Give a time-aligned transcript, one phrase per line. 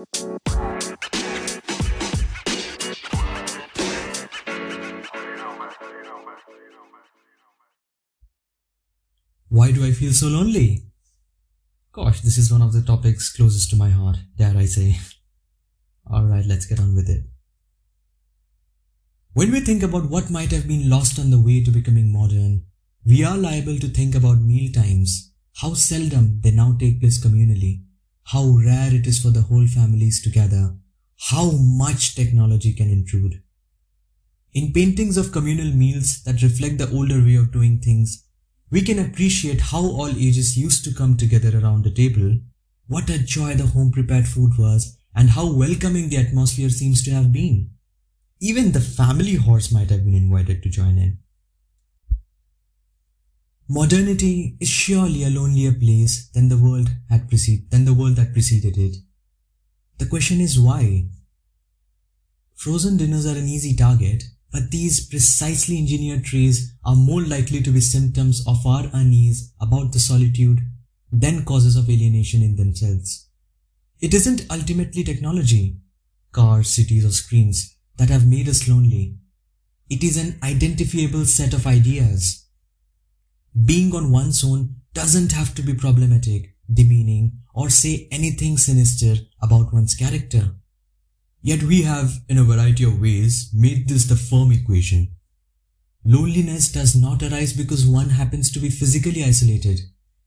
[0.00, 0.06] Why
[9.72, 10.86] do I feel so lonely?
[11.92, 14.96] Gosh, this is one of the topics closest to my heart, dare I say.
[16.10, 17.24] Alright, let's get on with it.
[19.34, 22.64] When we think about what might have been lost on the way to becoming modern,
[23.04, 27.82] we are liable to think about meal times, how seldom they now take place communally,
[28.32, 30.76] how rare it is for the whole families to gather,
[31.30, 33.42] how much technology can intrude.
[34.52, 38.24] In paintings of communal meals that reflect the older way of doing things,
[38.70, 42.38] we can appreciate how all ages used to come together around the table,
[42.86, 47.10] what a joy the home prepared food was, and how welcoming the atmosphere seems to
[47.10, 47.70] have been.
[48.40, 51.18] Even the family horse might have been invited to join in.
[53.72, 58.32] Modernity is surely a lonelier place than the world had preceded than the world that
[58.32, 58.96] preceded it.
[59.98, 61.06] The question is why?
[62.56, 67.70] Frozen dinners are an easy target, but these precisely engineered trays are more likely to
[67.70, 70.58] be symptoms of our unease about the solitude
[71.12, 73.28] than causes of alienation in themselves.
[74.00, 75.76] It isn't ultimately technology,
[76.32, 79.14] cars, cities, or screens that have made us lonely.
[79.88, 82.48] It is an identifiable set of ideas.
[83.54, 89.72] Being on one's own doesn't have to be problematic, demeaning, or say anything sinister about
[89.72, 90.54] one's character.
[91.42, 95.16] Yet we have, in a variety of ways, made this the firm equation.
[96.04, 99.80] Loneliness does not arise because one happens to be physically isolated.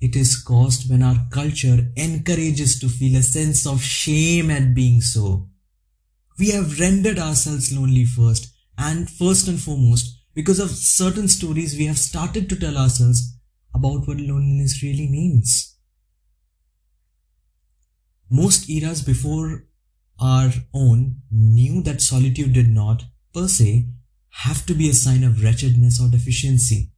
[0.00, 5.00] It is caused when our culture encourages to feel a sense of shame at being
[5.00, 5.48] so.
[6.38, 11.86] We have rendered ourselves lonely first, and first and foremost, because of certain stories we
[11.86, 13.38] have started to tell ourselves
[13.74, 15.78] about what loneliness really means.
[18.30, 19.64] Most eras before
[20.20, 23.86] our own knew that solitude did not, per se,
[24.44, 26.92] have to be a sign of wretchedness or deficiency.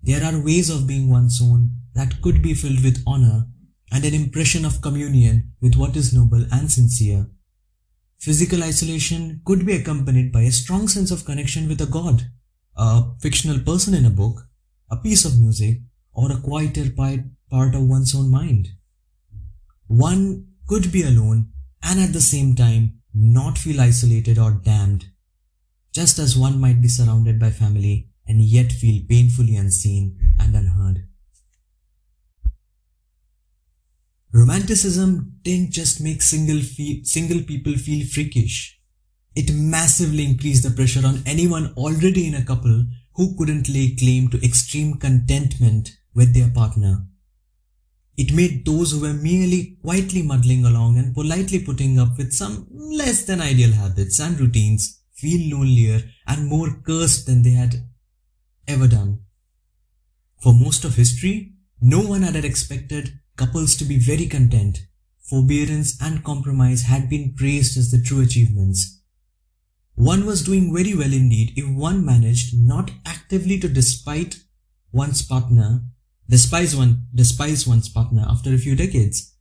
[0.00, 3.48] There are ways of being one's own that could be filled with honor
[3.90, 7.26] and an impression of communion with what is noble and sincere.
[8.20, 12.30] Physical isolation could be accompanied by a strong sense of connection with a god,
[12.80, 14.46] a fictional person in a book,
[14.90, 15.80] a piece of music,
[16.14, 18.68] or a quieter part of one's own mind.
[19.86, 21.50] One could be alone
[21.82, 25.10] and at the same time not feel isolated or damned,
[25.92, 31.06] just as one might be surrounded by family and yet feel painfully unseen and unheard.
[34.32, 38.79] Romanticism didn't just make single, feel, single people feel freakish.
[39.34, 44.28] It massively increased the pressure on anyone already in a couple who couldn't lay claim
[44.28, 47.06] to extreme contentment with their partner.
[48.16, 52.66] It made those who were merely quietly muddling along and politely putting up with some
[52.70, 57.88] less than ideal habits and routines feel lonelier and more cursed than they had
[58.66, 59.20] ever done.
[60.42, 64.86] For most of history, no one had expected couples to be very content.
[65.22, 68.99] Forbearance and compromise had been praised as the true achievements.
[69.94, 74.40] One was doing very well indeed if one managed not actively to despite
[74.92, 75.82] one's partner
[76.28, 79.34] despise one despise one's partner after a few decades.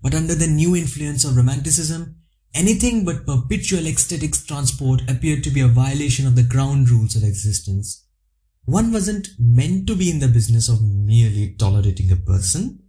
[0.00, 2.16] But under the new influence of romanticism,
[2.54, 7.24] anything but perpetual ecstatic transport appeared to be a violation of the ground rules of
[7.24, 8.06] existence.
[8.64, 12.80] One wasn't meant to be in the business of merely tolerating a person.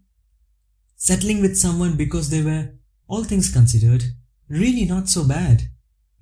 [0.96, 2.70] Settling with someone because they were,
[3.08, 4.04] all things considered,
[4.48, 5.70] really not so bad.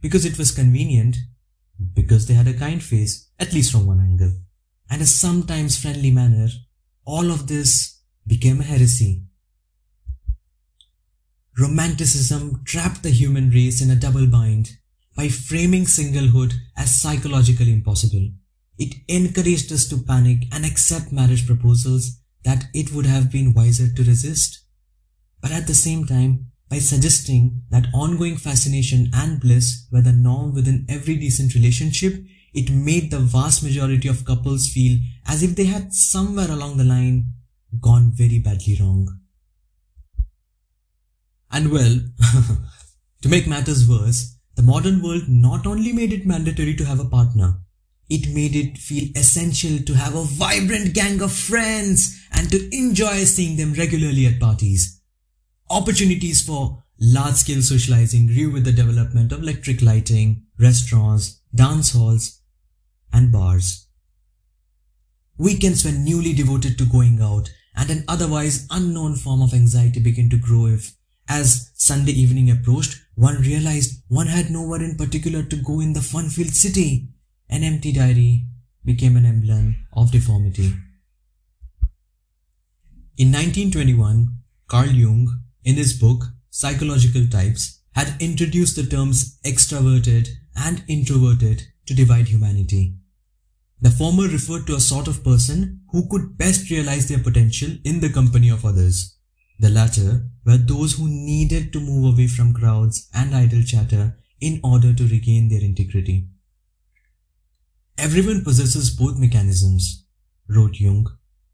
[0.01, 1.17] Because it was convenient.
[1.94, 4.34] Because they had a kind face, at least from one angle.
[4.89, 6.50] And a sometimes friendly manner
[7.06, 9.23] all of this became a heresy.
[11.59, 14.78] Romanticism trapped the human race in a double bind
[15.16, 18.29] by framing singlehood as psychologically impossible.
[18.78, 23.91] It encouraged us to panic and accept marriage proposals that it would have been wiser
[23.91, 24.63] to resist.
[25.41, 30.53] But at the same time, by suggesting that ongoing fascination and bliss were the norm
[30.53, 32.14] within every decent relationship,
[32.53, 34.97] it made the vast majority of couples feel
[35.28, 37.26] as if they had somewhere along the line
[37.82, 39.20] gone very badly wrong.
[41.52, 42.00] And well,
[43.22, 47.09] to make matters worse, the modern world not only made it mandatory to have a
[47.09, 47.56] partner,
[48.09, 53.26] it made it feel essential to have a vibrant gang of friends and to enjoy
[53.26, 55.01] seeing them regularly at parties.
[55.73, 62.41] Opportunities for large scale socializing grew with the development of electric lighting, restaurants, dance halls,
[63.14, 63.88] and bars.
[65.38, 70.29] Weekends were newly devoted to going out, and an otherwise unknown form of anxiety began
[70.32, 70.94] to grow if,
[71.29, 76.02] As Sunday evening approached, one realized one had nowhere in particular to go in the
[76.02, 77.08] fun-filled city.
[77.50, 78.46] An empty diary
[78.84, 80.74] became an emblem of deformity.
[83.17, 90.84] In 1921, Carl Jung, in his book Psychological Types, had introduced the terms extroverted and
[90.87, 92.96] introverted to divide humanity.
[93.81, 97.99] The former referred to a sort of person who could best realize their potential in
[97.99, 99.17] the company of others.
[99.59, 104.59] The latter were those who needed to move away from crowds and idle chatter in
[104.64, 106.28] order to regain their integrity.
[107.97, 110.05] Everyone possesses both mechanisms,
[110.47, 111.07] wrote Jung,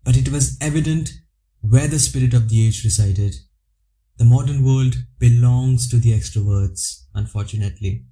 [0.03, 1.12] but it was evident
[1.62, 3.36] where the spirit of the age resided.
[4.18, 8.06] The modern world belongs to the extroverts, unfortunately.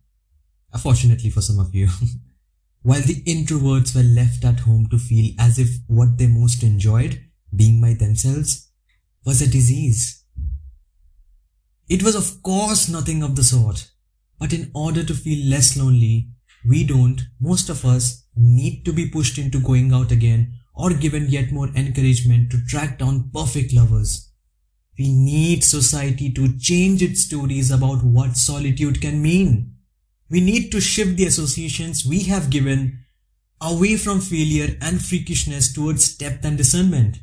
[0.72, 1.88] Uh, fortunately for some of you.
[2.84, 7.20] While the introverts were left at home to feel as if what they most enjoyed,
[7.56, 8.70] being by themselves,
[9.26, 10.24] was a disease.
[11.90, 13.90] It was of course nothing of the sort,
[14.38, 16.30] but in order to feel less lonely,
[16.68, 21.28] we don't, most of us, need to be pushed into going out again or given
[21.30, 24.32] yet more encouragement to track down perfect lovers.
[24.98, 29.76] We need society to change its stories about what solitude can mean.
[30.30, 33.00] We need to shift the associations we have given
[33.60, 37.20] away from failure and freakishness towards depth and discernment.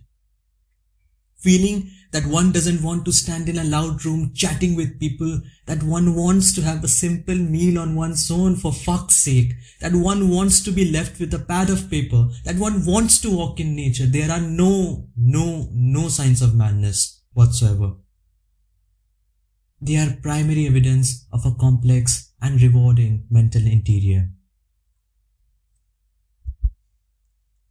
[1.39, 5.83] Feeling that one doesn't want to stand in a loud room chatting with people, that
[5.83, 10.29] one wants to have a simple meal on one's own for fuck's sake, that one
[10.29, 13.75] wants to be left with a pad of paper, that one wants to walk in
[13.75, 14.07] nature.
[14.07, 17.95] There are no, no, no signs of madness whatsoever.
[19.81, 24.31] They are primary evidence of a complex and rewarding mental interior.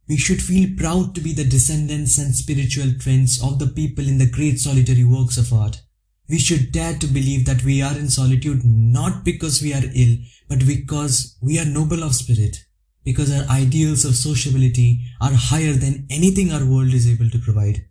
[0.08, 4.18] We should feel proud to be the descendants and spiritual twins of the people in
[4.18, 5.80] the great solitary works of art.
[6.28, 10.16] We should dare to believe that we are in solitude not because we are ill,
[10.48, 12.58] but because we are noble of spirit,
[13.04, 17.86] because our ideals of sociability are higher than anything our world is able to provide.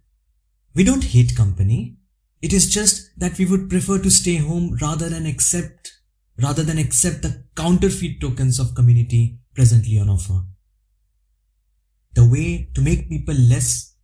[0.73, 1.97] We don't hate company.
[2.41, 5.91] It is just that we would prefer to stay home rather than accept
[6.38, 10.41] rather than accept the counterfeit tokens of community presently on offer
[12.13, 13.95] the way to make people less,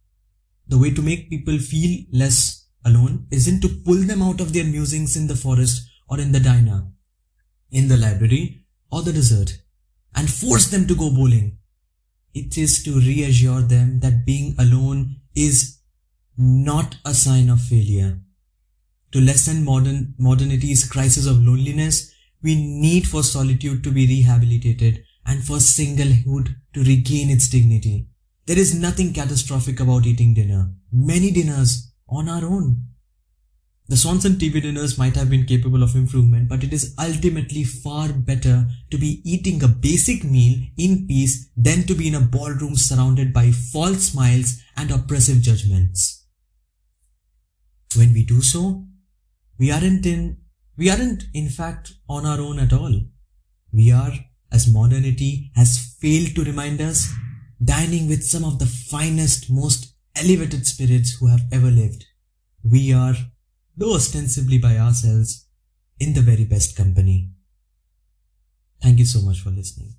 [0.68, 4.64] the way to make people feel less alone isn't to pull them out of their
[4.64, 6.88] musings in the forest or in the diner,
[7.72, 9.58] in the library or the desert
[10.16, 11.58] and force them to go bowling.
[12.34, 15.77] It is to reassure them that being alone is
[16.38, 18.20] not a sign of failure.
[19.12, 22.14] To lessen modern modernity's crisis of loneliness,
[22.44, 28.08] we need for solitude to be rehabilitated and for singlehood to regain its dignity.
[28.46, 30.72] There is nothing catastrophic about eating dinner.
[30.92, 32.84] Many dinners on our own.
[33.90, 38.10] The Swanson TV dinners might have been capable of improvement, but it is ultimately far
[38.10, 42.76] better to be eating a basic meal in peace than to be in a ballroom
[42.76, 46.17] surrounded by false smiles and oppressive judgments.
[47.98, 48.86] When we do so,
[49.58, 50.38] we aren't in,
[50.78, 53.02] we aren't in fact on our own at all.
[53.74, 54.14] We are
[54.52, 57.12] as modernity has failed to remind us,
[57.64, 62.06] dining with some of the finest, most elevated spirits who have ever lived.
[62.64, 63.16] We are,
[63.76, 65.48] though ostensibly by ourselves,
[66.00, 67.32] in the very best company.
[68.82, 69.96] Thank you so much for listening.